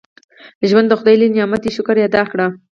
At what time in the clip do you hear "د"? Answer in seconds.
0.89-0.93